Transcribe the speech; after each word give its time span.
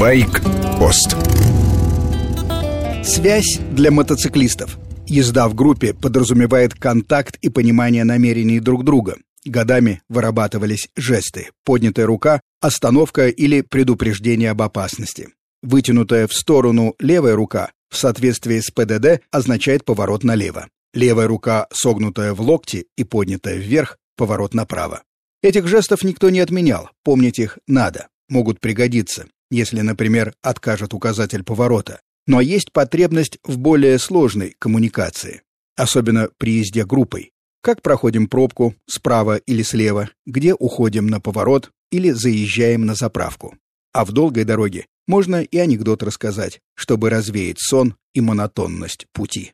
Байк-пост 0.00 1.14
Связь 3.04 3.58
для 3.72 3.90
мотоциклистов. 3.90 4.78
Езда 5.06 5.46
в 5.46 5.54
группе 5.54 5.92
подразумевает 5.92 6.72
контакт 6.72 7.36
и 7.42 7.50
понимание 7.50 8.04
намерений 8.04 8.60
друг 8.60 8.82
друга. 8.82 9.18
Годами 9.44 10.00
вырабатывались 10.08 10.88
жесты, 10.96 11.50
поднятая 11.66 12.06
рука, 12.06 12.40
остановка 12.62 13.28
или 13.28 13.60
предупреждение 13.60 14.52
об 14.52 14.62
опасности. 14.62 15.28
Вытянутая 15.62 16.26
в 16.26 16.32
сторону 16.32 16.94
левая 16.98 17.36
рука 17.36 17.70
в 17.90 17.98
соответствии 17.98 18.58
с 18.58 18.70
ПДД 18.70 19.22
означает 19.30 19.84
поворот 19.84 20.24
налево. 20.24 20.68
Левая 20.94 21.26
рука, 21.26 21.66
согнутая 21.74 22.32
в 22.32 22.40
локте 22.40 22.86
и 22.96 23.04
поднятая 23.04 23.56
вверх, 23.56 23.98
поворот 24.16 24.54
направо. 24.54 25.02
Этих 25.42 25.68
жестов 25.68 26.04
никто 26.04 26.30
не 26.30 26.40
отменял, 26.40 26.88
помнить 27.04 27.38
их 27.38 27.58
надо, 27.66 28.08
могут 28.30 28.60
пригодиться, 28.60 29.26
если, 29.50 29.80
например, 29.80 30.34
откажет 30.42 30.94
указатель 30.94 31.44
поворота. 31.44 32.00
Но 32.26 32.40
есть 32.40 32.72
потребность 32.72 33.38
в 33.44 33.58
более 33.58 33.98
сложной 33.98 34.54
коммуникации, 34.58 35.42
особенно 35.76 36.28
при 36.38 36.58
езде 36.58 36.84
группой. 36.84 37.32
Как 37.62 37.82
проходим 37.82 38.28
пробку, 38.28 38.74
справа 38.86 39.36
или 39.36 39.62
слева, 39.62 40.10
где 40.26 40.54
уходим 40.54 41.08
на 41.08 41.20
поворот 41.20 41.70
или 41.90 42.10
заезжаем 42.10 42.86
на 42.86 42.94
заправку. 42.94 43.56
А 43.92 44.04
в 44.04 44.12
долгой 44.12 44.44
дороге 44.44 44.86
можно 45.06 45.42
и 45.42 45.58
анекдот 45.58 46.02
рассказать, 46.02 46.60
чтобы 46.74 47.10
развеять 47.10 47.60
сон 47.60 47.96
и 48.14 48.20
монотонность 48.20 49.06
пути. 49.12 49.52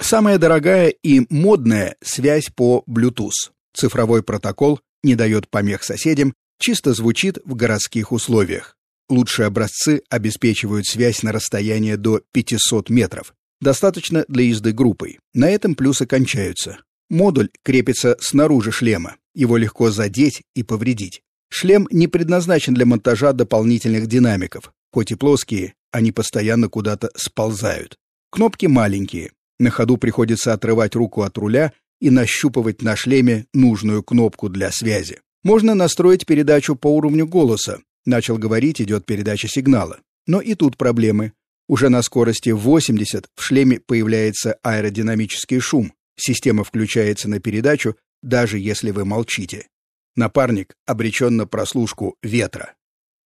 Самая 0.00 0.38
дорогая 0.38 0.88
и 0.88 1.26
модная 1.30 1.96
связь 2.00 2.48
по 2.54 2.84
Bluetooth. 2.88 3.50
Цифровой 3.74 4.22
протокол 4.22 4.80
не 5.02 5.16
дает 5.16 5.48
помех 5.48 5.82
соседям, 5.82 6.34
чисто 6.58 6.92
звучит 6.94 7.38
в 7.44 7.54
городских 7.54 8.12
условиях. 8.12 8.76
Лучшие 9.08 9.46
образцы 9.46 10.02
обеспечивают 10.10 10.86
связь 10.86 11.22
на 11.22 11.32
расстояние 11.32 11.96
до 11.96 12.22
500 12.32 12.90
метров. 12.90 13.34
Достаточно 13.60 14.24
для 14.28 14.44
езды 14.44 14.72
группой. 14.72 15.18
На 15.32 15.48
этом 15.48 15.74
плюсы 15.74 16.06
кончаются. 16.06 16.78
Модуль 17.08 17.50
крепится 17.62 18.16
снаружи 18.20 18.72
шлема. 18.72 19.16
Его 19.34 19.56
легко 19.56 19.90
задеть 19.90 20.42
и 20.54 20.62
повредить. 20.62 21.22
Шлем 21.48 21.86
не 21.90 22.08
предназначен 22.08 22.74
для 22.74 22.84
монтажа 22.84 23.32
дополнительных 23.32 24.08
динамиков. 24.08 24.72
Хоть 24.92 25.12
и 25.12 25.14
плоские, 25.14 25.74
они 25.92 26.10
постоянно 26.10 26.68
куда-то 26.68 27.10
сползают. 27.14 27.96
Кнопки 28.30 28.66
маленькие. 28.66 29.32
На 29.58 29.70
ходу 29.70 29.96
приходится 29.96 30.52
отрывать 30.52 30.94
руку 30.94 31.22
от 31.22 31.38
руля 31.38 31.72
и 32.00 32.10
нащупывать 32.10 32.82
на 32.82 32.96
шлеме 32.96 33.46
нужную 33.54 34.02
кнопку 34.02 34.48
для 34.48 34.70
связи. 34.70 35.20
Можно 35.46 35.76
настроить 35.76 36.26
передачу 36.26 36.74
по 36.74 36.88
уровню 36.88 37.24
голоса. 37.24 37.78
Начал 38.04 38.36
говорить, 38.36 38.80
идет 38.80 39.06
передача 39.06 39.46
сигнала. 39.46 40.00
Но 40.26 40.40
и 40.40 40.56
тут 40.56 40.76
проблемы. 40.76 41.34
Уже 41.68 41.88
на 41.88 42.02
скорости 42.02 42.50
80 42.50 43.26
в 43.32 43.42
шлеме 43.44 43.78
появляется 43.78 44.56
аэродинамический 44.64 45.60
шум. 45.60 45.92
Система 46.16 46.64
включается 46.64 47.28
на 47.28 47.38
передачу, 47.38 47.94
даже 48.24 48.58
если 48.58 48.90
вы 48.90 49.04
молчите. 49.04 49.68
Напарник 50.16 50.74
обречен 50.84 51.36
на 51.36 51.46
прослушку 51.46 52.16
ветра. 52.24 52.74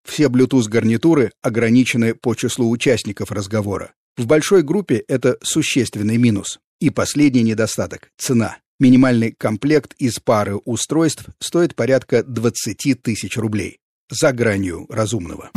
Все 0.06 0.24
Bluetooth-гарнитуры 0.24 1.30
ограничены 1.40 2.14
по 2.14 2.34
числу 2.34 2.68
участников 2.68 3.32
разговора. 3.32 3.94
В 4.18 4.26
большой 4.26 4.62
группе 4.62 5.02
это 5.08 5.38
существенный 5.42 6.18
минус. 6.18 6.58
И 6.80 6.90
последний 6.90 7.44
недостаток– 7.44 8.10
цена. 8.18 8.58
Минимальный 8.80 9.32
комплект 9.32 9.94
из 9.98 10.20
пары 10.20 10.56
устройств 10.56 11.26
стоит 11.38 11.74
порядка 11.74 12.22
20 12.24 13.02
тысяч 13.02 13.36
рублей. 13.36 13.78
За 14.08 14.32
гранью 14.32 14.86
разумного. 14.88 15.50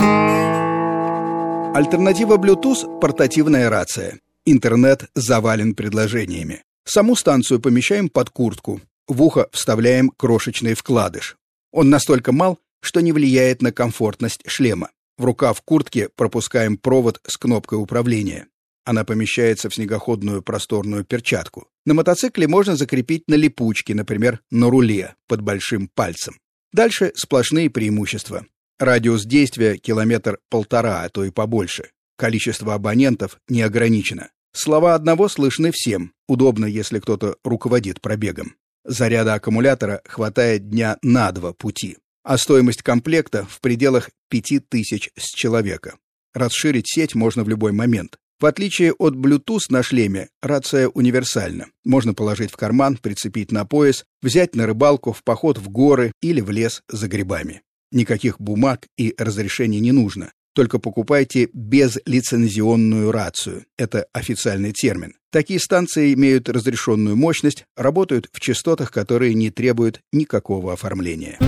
Альтернатива 1.73 2.35
Bluetooth– 2.35 2.99
портативная 3.01 3.69
рация. 3.69 4.19
Интернет 4.45 5.09
завален 5.15 5.73
предложениями. 5.73 6.63
Саму 6.83 7.15
станцию 7.15 7.61
помещаем 7.61 8.09
под 8.09 8.29
куртку. 8.29 8.81
В 9.07 9.23
ухо 9.23 9.47
вставляем 9.53 10.09
крошечный 10.09 10.73
вкладыш. 10.73 11.37
Он 11.71 11.89
настолько 11.89 12.33
мал, 12.33 12.59
что 12.81 12.99
не 12.99 13.13
влияет 13.13 13.61
на 13.61 13.71
комфортность 13.71 14.41
шлема. 14.47 14.89
В 15.17 15.23
рукав 15.23 15.61
куртки 15.61 16.09
пропускаем 16.17 16.75
провод 16.75 17.21
с 17.25 17.37
кнопкой 17.37 17.81
управления. 17.81 18.47
Она 18.85 19.05
помещается 19.05 19.69
в 19.69 19.75
снегоходную 19.75 20.41
просторную 20.41 21.05
перчатку. 21.05 21.67
На 21.85 21.93
мотоцикле 21.93 22.47
можно 22.47 22.75
закрепить 22.75 23.23
на 23.27 23.35
липучке, 23.35 23.95
например, 23.95 24.41
на 24.51 24.69
руле, 24.69 25.15
под 25.27 25.41
большим 25.41 25.87
пальцем. 25.87 26.35
Дальше 26.73 27.11
сплошные 27.15 27.69
преимущества. 27.69 28.45
Радиус 28.79 29.25
действия 29.25 29.77
километр-полтора, 29.77 31.03
а 31.03 31.09
то 31.09 31.23
и 31.23 31.29
побольше. 31.29 31.91
Количество 32.17 32.73
абонентов 32.73 33.37
не 33.47 33.61
ограничено. 33.61 34.29
Слова 34.53 34.95
одного 34.95 35.29
слышны 35.29 35.71
всем. 35.71 36.13
Удобно, 36.27 36.65
если 36.65 36.99
кто-то 36.99 37.37
руководит 37.43 38.01
пробегом. 38.01 38.55
Заряда 38.85 39.35
аккумулятора 39.35 40.01
хватает 40.05 40.69
дня 40.69 40.97
на 41.01 41.31
два 41.31 41.53
пути. 41.53 41.97
А 42.23 42.37
стоимость 42.37 42.83
комплекта 42.83 43.45
в 43.49 43.61
пределах 43.61 44.09
5000 44.29 45.11
с 45.15 45.33
человека. 45.33 45.97
Расширить 46.33 46.87
сеть 46.87 47.15
можно 47.15 47.43
в 47.43 47.49
любой 47.49 47.71
момент. 47.71 48.17
В 48.39 48.45
отличие 48.45 48.93
от 48.93 49.15
Bluetooth 49.15 49.65
на 49.69 49.83
шлеме, 49.83 50.29
рация 50.41 50.87
универсальна. 50.89 51.67
Можно 51.85 52.13
положить 52.13 52.51
в 52.51 52.57
карман, 52.57 52.97
прицепить 52.97 53.51
на 53.51 53.65
пояс, 53.65 54.03
взять 54.21 54.55
на 54.55 54.65
рыбалку, 54.65 55.13
в 55.13 55.23
поход 55.23 55.57
в 55.57 55.69
горы 55.69 56.11
или 56.21 56.41
в 56.41 56.49
лес 56.49 56.81
за 56.89 57.07
грибами. 57.07 57.61
Никаких 57.91 58.41
бумаг 58.41 58.87
и 58.97 59.13
разрешений 59.17 59.79
не 59.79 59.91
нужно. 59.91 60.31
Только 60.55 60.77
покупайте 60.77 61.49
безлицензионную 61.53 63.11
рацию. 63.11 63.65
Это 63.77 64.05
официальный 64.13 64.71
термин. 64.71 65.15
Такие 65.31 65.59
станции 65.59 66.13
имеют 66.13 66.47
разрешенную 66.47 67.15
мощность, 67.15 67.65
работают 67.75 68.29
в 68.31 68.39
частотах, 68.39 68.91
которые 68.91 69.33
не 69.33 69.49
требуют 69.49 70.01
никакого 70.11 70.73
оформления. 70.73 71.39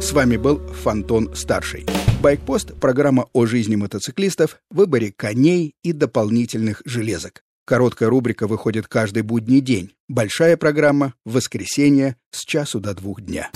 С 0.00 0.12
вами 0.12 0.36
был 0.36 0.58
Фантон 0.68 1.34
Старший. 1.34 1.86
Байкпост– 2.22 2.74
программа 2.80 3.26
о 3.32 3.46
жизни 3.46 3.74
мотоциклистов, 3.74 4.58
выборе 4.70 5.10
коней 5.10 5.74
и 5.82 5.92
дополнительных 5.92 6.80
железок. 6.84 7.42
Короткая 7.66 8.10
рубрика 8.10 8.46
выходит 8.46 8.86
каждый 8.86 9.24
будний 9.24 9.60
день. 9.60 9.90
Большая 10.08 10.56
программа– 10.56 11.14
в 11.26 11.32
воскресенье 11.32 12.14
с 12.30 12.44
часу 12.44 12.78
до 12.78 12.94
двух 12.94 13.22
дня. 13.22 13.50